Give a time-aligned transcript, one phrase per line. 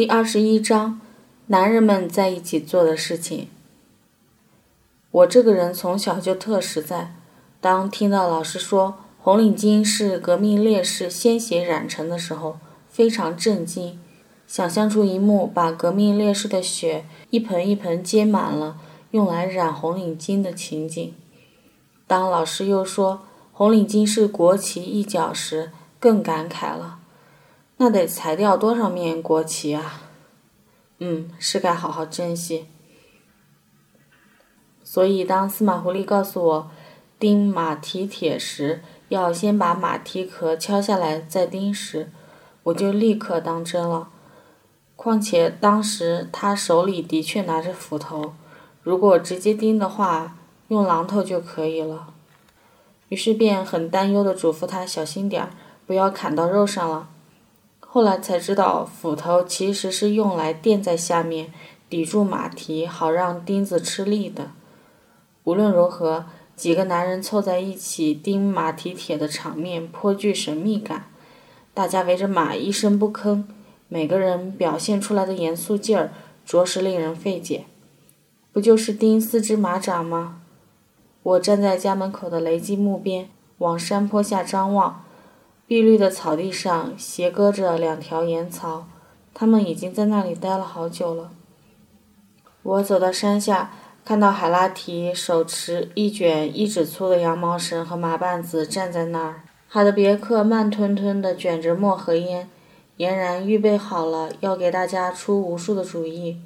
[0.00, 0.98] 第二十一章，
[1.48, 3.48] 男人们在一起做的事情。
[5.10, 7.14] 我这个人从小就特实在，
[7.60, 12.58] 当听到老师说红领巾是革命烈士鲜血染成的时候，
[12.88, 14.00] 非常震惊，
[14.46, 18.78] 想象出一幕把革命烈士的血一盆一盆接满了，
[19.10, 21.12] 用来染红领巾的情景。
[22.06, 23.20] 当老师又说
[23.52, 26.99] 红领巾是国旗一角时，更感慨了。
[27.82, 30.02] 那得裁掉多少面国旗啊？
[30.98, 32.66] 嗯，是该好好珍惜。
[34.84, 36.70] 所以，当司马狐狸告诉我
[37.18, 42.12] 钉马蹄铁时要先把马蹄壳敲下来再钉时，
[42.64, 44.10] 我就立刻当真了。
[44.94, 48.34] 况且当时他手里的确拿着斧头，
[48.82, 50.36] 如果直接钉的话，
[50.68, 52.12] 用榔头就可以了。
[53.08, 55.50] 于是便很担忧地嘱咐他小心点儿，
[55.86, 57.08] 不要砍到肉上了。
[57.92, 61.52] 后来才知道，斧头其实是用来垫在下面，
[61.88, 64.52] 抵住马蹄，好让钉子吃力的。
[65.42, 71.06] 无论如何，几个男人凑在一起钉马蹄铁的场面颇具神秘感。
[71.74, 73.42] 大家围着马一声不吭，
[73.88, 76.12] 每个人表现出来的严肃劲儿，
[76.46, 77.64] 着实令人费解。
[78.52, 80.40] 不就是钉四只马掌吗？
[81.24, 85.04] 我站在家门口的雷击木边，往山坡下张望。
[85.70, 88.88] 碧绿的草地上斜搁着两条岩槽，
[89.32, 91.30] 他们已经在那里待了好久了。
[92.64, 93.70] 我走到山下，
[94.04, 102.50] 看到海拉提手持一卷一指粗的羊毛绳和麻瓣子站在那儿，哈德别克慢吞吞地卷着墨盒烟，
[102.98, 106.40] 俨然预备好了要给大家出无数的主意。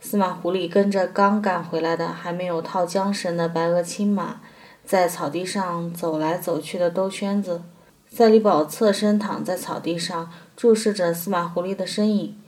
[0.00, 4.40] 司马狐狸跟着刚赶回来的还没有套缰绳的白额青马，
[4.84, 7.62] 在草地上走来走去的兜圈子。
[8.08, 12.40] 赛里宝侧身躺在草地上，注视着司马狐狸的身影。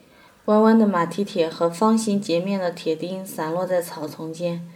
[0.46, 4.66] 弯弯的马蹄铁和方形截面的铁钉散落在草丛间。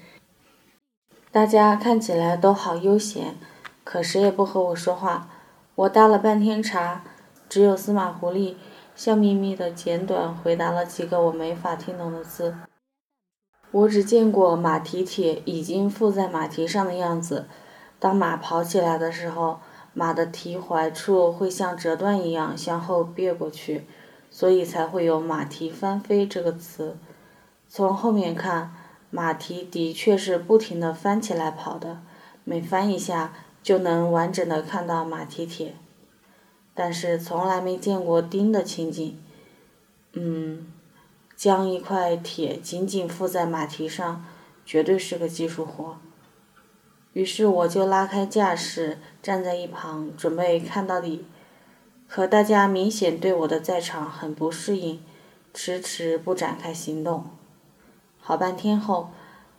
[1.30, 3.38] 大家看起来都好悠闲，
[3.82, 5.30] 可谁也不和我说话。
[5.74, 7.02] 我搭了半天茶，
[7.48, 8.56] 只有司马狐狸
[8.94, 12.54] 笑眯眯的简短回答了几个我没法听懂的字。
[13.70, 17.46] 我只见过马蹄铁已经附在马蹄上的样子，
[17.98, 19.60] 当马跑起来的时候。
[19.94, 23.84] 马的蹄踝处会像折断一样向后别过去，
[24.30, 26.96] 所以才会有“马蹄翻飞”这个词。
[27.68, 28.74] 从后面看，
[29.10, 32.00] 马蹄的确是不停地翻起来跑的，
[32.44, 35.74] 每翻一下就能完整的看到马蹄铁。
[36.74, 39.22] 但是从来没见过钉的情景。
[40.14, 40.72] 嗯，
[41.36, 44.24] 将一块铁紧紧附在马蹄上，
[44.64, 45.98] 绝对是个技术活。
[47.12, 51.26] 于是我就拉开架势，站在一旁准备看到底。
[52.08, 55.02] 可大家明显对我的在场很不适应，
[55.54, 57.24] 迟迟不展开行动。
[58.20, 59.10] 好半天后，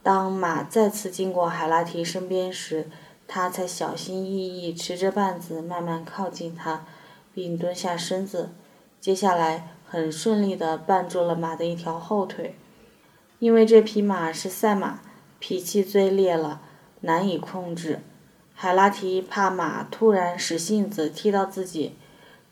[0.01, 2.89] 当马再次经过海拉提身边时，
[3.27, 6.85] 他才小心翼翼持着绊子慢慢靠近他，
[7.33, 8.51] 并蹲下身子。
[9.01, 12.55] 接下来很顺利地绊住了马的一条后腿。
[13.39, 15.01] 因为这匹马是赛马，
[15.39, 16.61] 脾气最烈了。
[17.05, 17.99] 难以控制，
[18.53, 21.97] 海拉提怕马突然使性子踢到自己，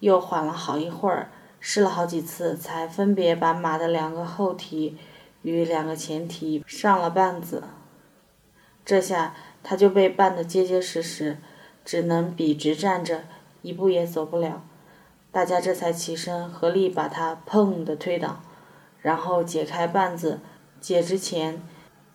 [0.01, 1.31] 又缓了好一会儿，
[1.62, 4.97] 试了好几次，才分别把马的两个后蹄
[5.44, 7.63] 与两个前蹄上了绊子。
[8.84, 11.38] 这下他就被绊得结结实实，
[11.85, 13.23] 只能笔直站着，
[13.62, 14.63] 一步也走不了。
[15.31, 18.41] 大家这才起身，合力把他砰的推倒，
[19.00, 20.41] 然后解开绊子，
[20.81, 21.63] 解之前。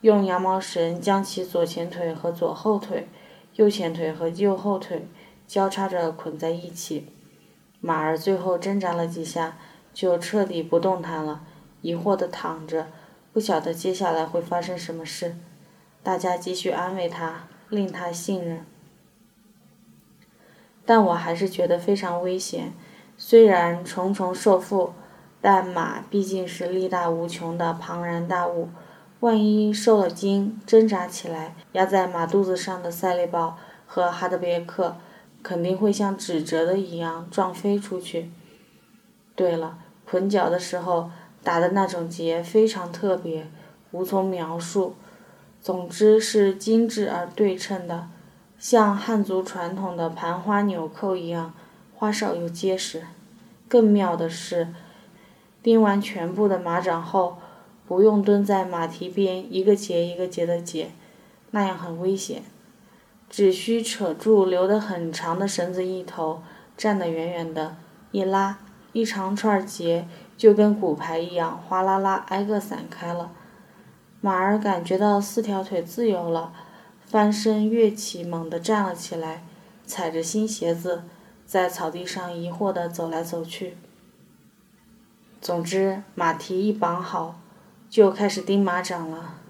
[0.01, 3.09] 用羊毛绳将其左前腿和左后腿、
[3.55, 5.09] 右前腿和右后腿
[5.47, 7.09] 交叉着捆在一起。
[7.81, 9.57] 马儿最后挣扎了几下，
[9.93, 11.43] 就彻底不动弹了，
[11.83, 12.89] 疑惑地躺着，
[13.33, 15.37] 不晓得接下来会发生什么事。
[16.03, 18.65] 大家继续安慰他，令他信任。
[20.84, 22.73] 但我还是觉得非常危险。
[23.17, 24.91] 虽然重重受缚，
[25.41, 28.69] 但马毕竟是力大无穷的庞然大物。
[29.21, 34.97] 万一受了惊，挣扎起来，压在马肚子上的赛利堡和哈德别克
[35.42, 38.30] 肯定会像纸折的一样撞飞出去。
[39.34, 41.10] 对了，捆脚的时候
[41.42, 43.48] 打的那种结非常特别，
[43.91, 44.95] 无从描述。
[45.63, 48.09] 总之是精致而对称的，
[48.59, 51.54] 像汉族传统的盘花纽扣一样，
[51.95, 53.04] 花哨又结实。
[53.66, 54.68] 更妙的是，
[55.63, 57.39] 钉完全部的马掌后。
[57.86, 60.91] 不用蹲在马蹄边一个节一个节的解，
[61.53, 62.42] 那样很危险。
[63.28, 66.42] 只需扯住留得很长的绳子一头，
[66.77, 67.77] 站得远远的，
[68.12, 68.59] 一拉，
[68.92, 70.06] 一长串结
[70.36, 73.33] 就跟骨牌一样，哗啦啦挨个散开了。
[74.21, 76.53] 马儿感觉到四条腿自由了，
[77.04, 79.42] 翻身跃起，猛地站了起来，
[79.84, 81.03] 踩着新鞋子，
[81.44, 83.77] 在草地上疑惑地走来走去。
[85.41, 87.41] 总之，马蹄一绑好，
[87.88, 89.41] 就开始钉马掌了。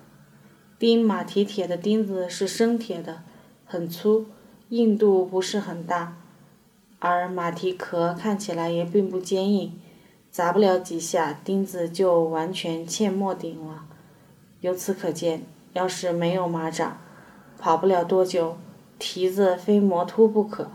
[0.78, 3.22] 钉马蹄铁的钉子是生铁的，
[3.64, 4.26] 很粗，
[4.68, 6.16] 硬度不是很大，
[6.98, 9.72] 而马蹄壳看起来也并不坚硬，
[10.30, 13.84] 砸不了几下，钉子就完全嵌没顶了。
[14.60, 16.98] 由此可见，要是没有马掌，
[17.58, 18.58] 跑不了多久，
[18.98, 20.70] 蹄子非磨秃不可。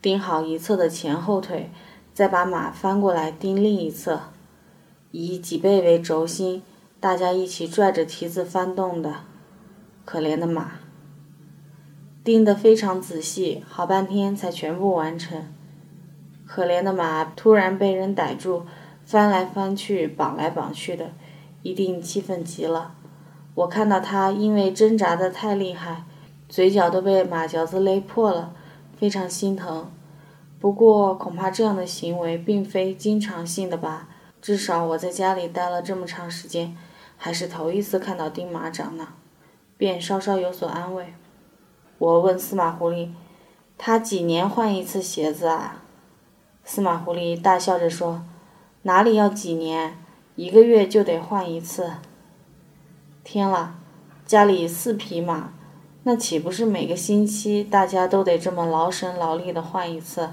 [0.00, 1.70] 钉好一侧的前后腿，
[2.12, 4.20] 再把马翻过来钉另一侧，
[5.12, 6.62] 以脊背为轴心，
[6.98, 9.20] 大家一起拽着蹄子翻动的。
[10.04, 10.72] 可怜的马，
[12.24, 15.52] 盯得非常仔细，好半天才全部完成。
[16.44, 18.64] 可怜的马突然被人逮住，
[19.04, 21.12] 翻来翻去，绑来绑去的。
[21.62, 22.94] 一定气愤极了。
[23.54, 26.04] 我看到他因为挣扎的太厉害，
[26.48, 28.54] 嘴角都被马嚼子勒破了，
[28.96, 29.90] 非常心疼。
[30.58, 34.08] 不过恐怕这样的行为并非经常性的吧？
[34.42, 36.76] 至少我在家里待了这么长时间，
[37.16, 39.08] 还是头一次看到钉马掌呢。
[39.78, 41.14] 便稍稍有所安慰。
[41.98, 43.08] 我问司马狐狸
[43.78, 45.82] ：“他几年换一次鞋子啊？”
[46.62, 48.24] 司马狐狸大笑着说
[48.82, 49.96] ：“哪里要几年？”
[50.36, 51.94] 一个月就得换一次。
[53.24, 53.74] 天啦，
[54.24, 55.52] 家里四匹马，
[56.04, 60.30] 那岂不是每个星期大家都得这么劳神劳力的换一次？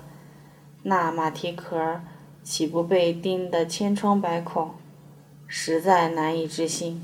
[0.84, 2.04] 那马蹄壳儿
[2.44, 4.76] 岂不被钉得千疮百孔？
[5.48, 7.04] 实在难以置信。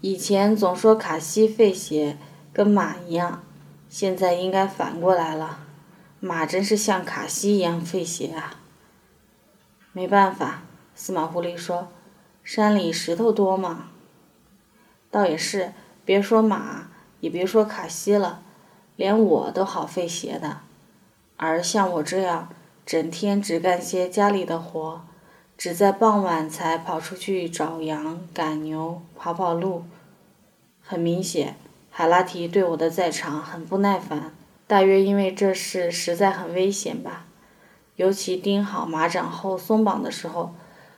[0.00, 2.16] 以前总说卡西费鞋
[2.52, 3.42] 跟马一样，
[3.88, 5.60] 现在应该反过来了，
[6.20, 8.56] 马真是像卡西一样费鞋啊。
[9.92, 10.62] 没办法，
[10.94, 11.88] 司马狐狸说。
[12.44, 13.90] 山里石头多嘛？
[15.10, 15.72] 倒也是，
[16.04, 16.88] 别说马，
[17.20, 18.40] 也别说卡西了，
[18.96, 20.60] 连我都好费鞋的。
[21.36, 22.48] 而像我这样，
[22.88, 25.02] 整天只干些家里的活，
[25.58, 29.84] 只在傍晚才跑出去找羊、赶牛、跑跑路。
[30.80, 31.56] 很明显，
[31.90, 34.32] 海拉提对我的在场很不耐烦，
[34.66, 37.26] 大约因为这事实在很危险吧。
[37.96, 40.54] 尤其钉好马掌后松绑的时候。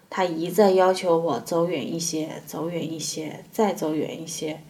[0.08, 4.60] 他一再要求我走远一些，走远一些，再走远一些，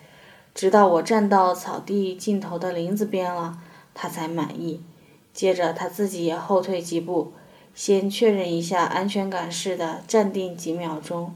[0.54, 3.58] 直到我站到草地尽头的林子边了，
[3.92, 4.82] 他才满意。
[5.32, 7.32] 接着他自己也后退几步，
[7.74, 11.34] 先确认一下安全感似的站定几秒钟，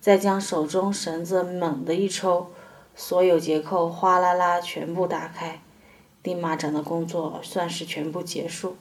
[0.00, 2.50] 再将手中绳子猛地一抽，
[2.94, 5.60] 所有结扣哗啦啦全部打开，
[6.22, 8.76] 钉马掌的工作算是全部结束。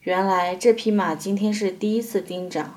[0.00, 2.74] 原来这匹马今天是第一次钉掌。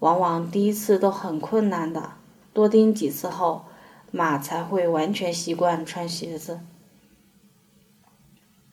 [0.00, 2.12] 往往第一次都很困难的，
[2.52, 3.64] 多钉几次后，
[4.12, 6.60] 马才会完全习惯穿鞋子。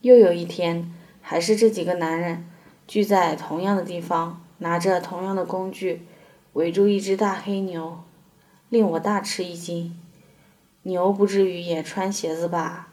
[0.01, 0.93] 又有一天，
[1.27, 2.45] 还是这几个男人
[2.85, 6.05] 聚在同样的地方，拿着同样的工具，
[6.53, 8.03] 围住一只大黑牛，
[8.69, 9.99] 令我大吃一惊。
[10.83, 12.89] 牛不至于也穿鞋子吧？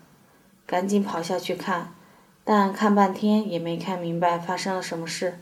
[0.65, 1.93] 赶紧跑下去看，
[2.43, 5.39] 但看半天也没看明白发生了什么事。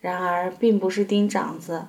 [0.00, 1.86] 然而，并不是钉掌子，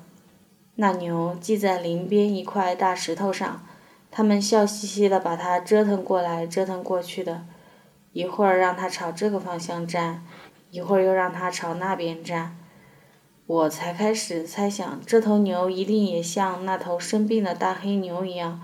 [0.73, 3.63] 那牛系在林边一块大石头上，
[4.09, 7.45] 他们笑嘻嘻地把它折腾过来折腾过去的，
[8.13, 10.23] 一会儿让它朝这个方向站，
[10.71, 12.55] 一会儿又让它朝那边站。
[13.45, 18.61] 我才开始猜想，这头牛一定也像那头生病的大黑牛一样，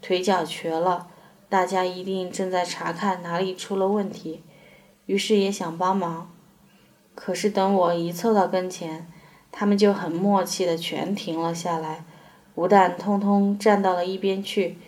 [0.00, 1.08] 腿脚瘸了。
[1.48, 4.42] 大家一定正在查看哪里出了问题，
[5.06, 6.30] 于是也想帮忙。
[7.14, 9.06] 可是等我一凑到跟前，
[9.50, 12.04] 他们就很默契的全停了下来，
[12.54, 14.78] 不但通通站到了一边去，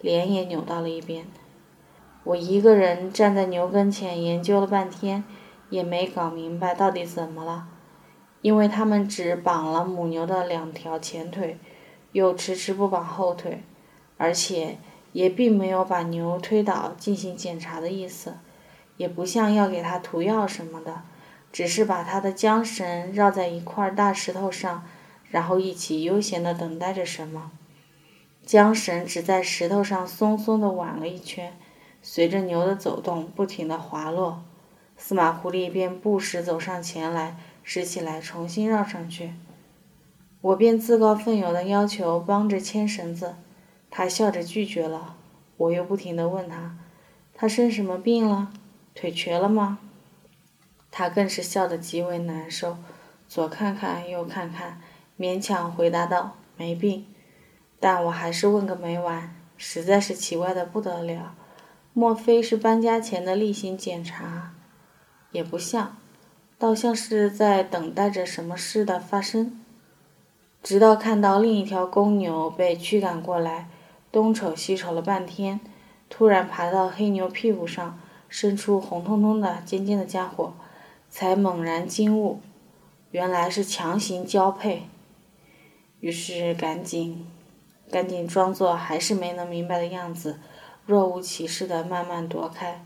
[0.00, 1.26] 脸也扭到了一边。
[2.24, 5.24] 我一个人站在牛跟前研究了半天，
[5.70, 7.66] 也没搞明白到底怎么了，
[8.40, 11.58] 因为他们只绑了母牛的两条前腿，
[12.12, 13.62] 又迟迟不绑后腿，
[14.16, 14.78] 而且
[15.12, 18.38] 也并没有把牛推倒进行检查的意思，
[18.96, 21.02] 也不像要给它涂药什么的。
[21.52, 24.84] 只是把它的缰绳绕在一块大石头上，
[25.28, 27.50] 然后一起悠闲地等待着什么。
[28.46, 31.54] 缰绳只在石头上松松地挽了一圈，
[32.02, 34.44] 随着牛的走动不停地滑落。
[34.96, 39.34] 司马狐狸便不时走上前来拾起来重新绕上去。
[40.40, 43.36] 我便自告奋勇地要求帮着牵绳子，
[43.90, 45.16] 他笑着拒绝了。
[45.56, 46.76] 我又不停地问他
[47.34, 48.52] ：“他生什么病了？
[48.94, 49.78] 腿瘸了吗？”
[50.90, 52.76] 他更是笑得极为难受，
[53.28, 54.80] 左看看右看看，
[55.18, 57.06] 勉强回答道：“没病。”
[57.78, 61.34] 但我还是问个没完，实在是奇怪的不得了。
[61.94, 64.54] 莫非是搬家前的例行检查？
[65.30, 65.96] 也不像，
[66.58, 69.60] 倒像是在等待着什么事的发生。
[70.62, 73.68] 直到看到另一条公牛被驱赶过来，
[74.10, 75.60] 东瞅西瞅了半天，
[76.08, 80.54] 突然爬到黑牛屁股上，伸出红彤彤的尖尖的家伙，
[81.10, 82.40] 才猛然惊悟，
[83.10, 84.84] 原来是强行交配。
[86.00, 87.26] 于是赶紧，
[87.90, 90.40] 赶紧装作还是没能明白的样子。
[90.84, 92.84] 若无其事地慢慢躲开，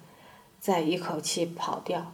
[0.61, 2.13] 再一口气跑掉。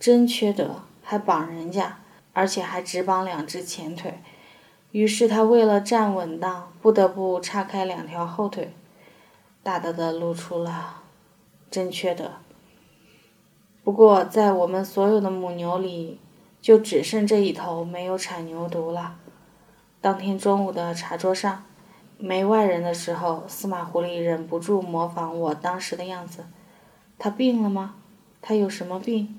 [0.00, 1.98] 真缺德，还绑人家，
[2.32, 4.20] 而且还只绑两只前腿。
[4.90, 8.74] 于是他为了站稳当，不得不岔开两条后腿，
[9.62, 11.02] 大大的露出了
[11.70, 12.32] 真缺德。
[13.84, 16.20] 不过在我们所有的母牛里，
[16.60, 19.16] 就只剩这一头没有产牛犊了。
[20.00, 21.64] 当天中午的茶桌上。
[22.18, 26.46] 没外人的时候，司马狐狸忍不住模仿我当时的样子。
[27.18, 27.96] 他病了吗？
[28.40, 29.38] 他有什么病？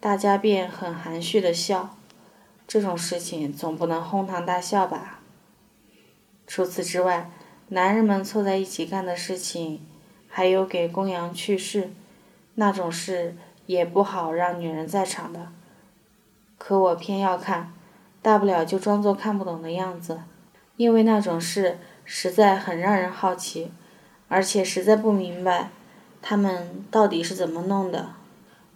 [0.00, 1.96] 大家便很含蓄的笑。
[2.66, 5.20] 这种事情总不能哄堂大笑吧？
[6.46, 7.30] 除此之外，
[7.68, 9.84] 男人们凑在一起干的事情，
[10.28, 11.90] 还有给公羊去世，
[12.54, 13.36] 那种事
[13.66, 15.48] 也不好让女人在场的。
[16.58, 17.72] 可我偏要看，
[18.22, 20.20] 大不了就装作看不懂的样子。
[20.76, 23.70] 因为那种事实在很让人好奇，
[24.28, 25.70] 而且实在不明白
[26.20, 28.14] 他们到底是怎么弄的。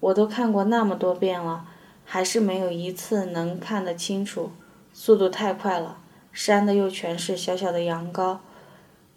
[0.00, 1.67] 我都看过那么多遍了，
[2.05, 4.53] 还是没有一次能看得清楚，
[4.93, 5.99] 速度太快了，
[6.33, 8.38] 扇的又全是小小的羊羔。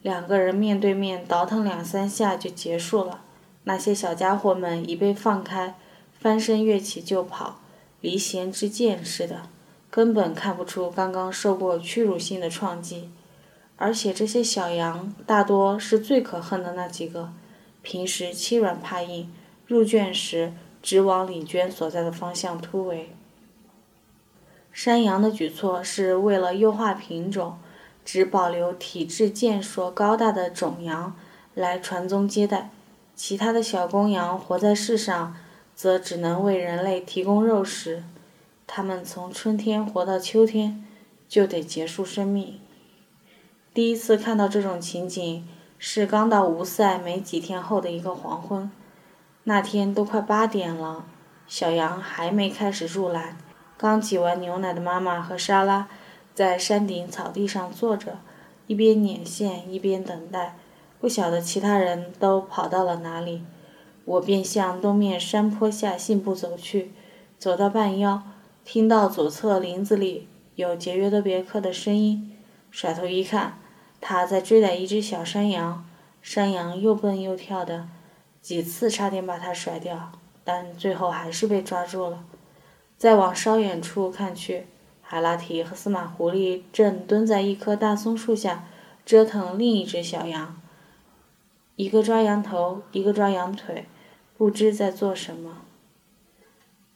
[0.02, 3.22] 两个人面对面倒腾两三下就结束了，
[3.66, 5.76] 那些小家伙们一被放开，
[6.18, 7.60] 翻身跃起就跑，
[8.00, 9.42] 离弦之箭似的。
[9.92, 13.10] 根本看不出刚刚受过屈辱性的创击，
[13.76, 17.34] 而且这些小羊大多是最可恨的那几个，
[17.82, 19.32] 平时欺软怕硬，
[19.66, 20.54] 入圈时
[20.84, 23.10] 只往李娟所在的方向突围。
[24.72, 27.58] 山羊的举措是为了优化品种，
[28.06, 31.16] 只保留体质健硕高大的种羊
[31.56, 32.70] 来传宗接代，
[33.16, 35.36] 其他的小公羊活在世上，
[35.76, 38.04] 则只能为人类提供肉食。
[38.72, 40.86] 他们从春天活到秋天，
[41.28, 42.60] 就得结束生命。
[43.74, 45.48] 第一次看到这种情景，
[45.80, 48.70] 是刚到吴塞没几天后的一个黄昏。
[49.46, 51.06] 那天都快八点了，
[51.48, 53.36] 小羊还没开始入栏。
[53.76, 55.88] 刚挤完牛奶的妈妈和莎拉，
[56.36, 58.20] 在山顶草地上坐着，
[58.68, 60.56] 一边捻线一边等待。
[61.00, 63.42] 不晓得其他人都跑到了哪里，
[64.06, 66.92] 我便向东面山坡下信步走去，
[67.40, 68.22] 走到半腰。
[68.72, 72.38] 听到左侧林子里有杰约德别克的声音，
[72.70, 73.58] 甩头一看，
[74.00, 75.84] 他在追赶一只小山羊。
[76.22, 77.88] 山羊又蹦又跳的，
[78.44, 80.12] 几次差点把他甩掉，
[80.44, 82.24] 但最后还是被抓住了。
[82.96, 84.68] 再往稍远处看去，
[85.02, 88.66] 海拉提和司马狐狸正蹲在一棵大松树下
[89.04, 90.62] 折腾另一只小羊，
[91.76, 93.88] 一个抓羊头，一个抓羊腿，
[94.38, 95.64] 不知在做什么。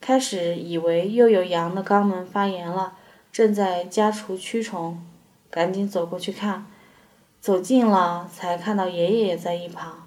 [0.05, 2.97] 开始以为又有羊的肛门发炎了，
[3.31, 5.01] 正在加除蛆虫，
[5.49, 6.65] 赶紧走过去看。
[7.39, 10.05] 走近了，才看到爷爷也在一旁。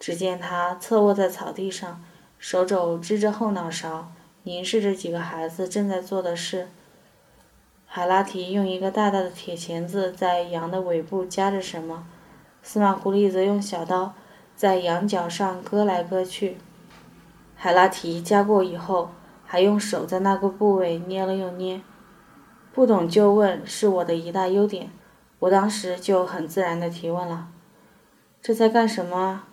[0.00, 2.02] 只见他侧卧在草地上，
[2.38, 4.10] 手肘支着后脑勺，
[4.44, 6.68] 凝视着几个孩子正在做的事。
[7.84, 12.06] 海拉提用一个大大的铁钳子在羊的尾部夹着什么，
[12.62, 14.14] 司马狐狸则用小刀
[14.56, 16.56] 在羊角上割来割去。
[17.54, 19.10] 海拉提夹过以后。
[19.54, 21.80] 还用手在那个部位捏了又捏，
[22.72, 24.90] 不懂就问是我的一大优点。
[25.38, 27.46] 我当时就很自然的提问了
[28.42, 29.44] ：“这在干什么？”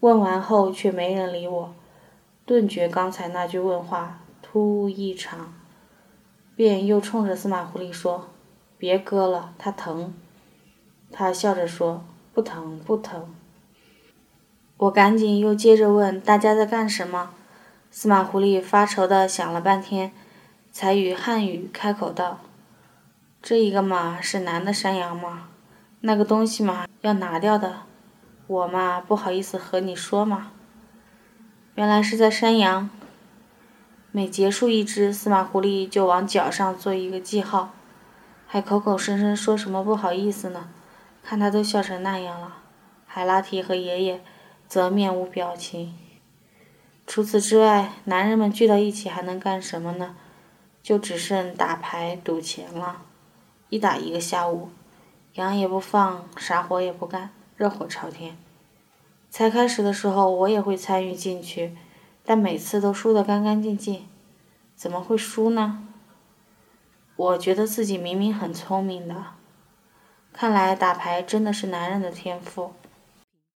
[0.00, 1.74] 问完后却没人理我，
[2.44, 5.54] 顿觉刚才那句问话突兀异常，
[6.54, 8.28] 便又冲着司马狐狸说
[8.76, 10.12] ：“别割了，它疼。”
[11.10, 13.34] 他笑着说：“不疼，不疼。”
[14.76, 17.30] 我赶紧又接着问：“大家在干什么？”
[18.00, 20.12] 司马狐狸发愁地想了半天，
[20.70, 22.38] 才与汉语开口道
[23.42, 25.48] ：“这一个嘛是男的山羊嘛，
[26.02, 27.78] 那个东西嘛要拿掉的，
[28.46, 30.52] 我嘛不好意思和你说嘛。
[31.74, 32.88] 原来是在山羊。
[34.12, 37.70] 每结束一只，司马狐狸就往脚上做一个记号，
[38.46, 40.68] 还口口声声说什么不好意思呢。
[41.24, 42.58] 看他都笑成那样了，
[43.08, 44.22] 海拉提和爷爷
[44.68, 45.98] 则面无表情。
[47.08, 50.14] 除此之外，男人们聚到一起还能干什么呢？
[50.82, 53.00] 就只剩打牌赌钱了，
[53.70, 54.68] 一打一个下午，
[55.32, 58.36] 羊也不放，啥活也不干，热火朝天。
[59.30, 61.74] 才开始的时候，我也会参与进去，
[62.26, 64.06] 但每次都输得干干净净。
[64.76, 65.88] 怎么会输呢？
[67.16, 69.24] 我觉得自己明明很聪明的。
[70.34, 72.74] 看来打牌真的是男人的天赋。